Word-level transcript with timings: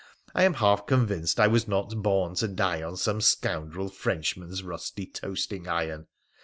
I 0.33 0.45
am 0.45 0.55
half 0.55 0.87
convinced 0.87 1.39
I 1.39 1.45
was 1.45 1.67
not 1.67 1.95
born 2.01 2.33
to 2.37 2.47
die 2.47 2.81
on 2.81 2.97
some 2.97 3.21
scoundrel 3.21 3.87
French 3.87 4.35
man's 4.35 4.63
rusty 4.63 5.05
toasting 5.05 5.67
iron. 5.67 6.07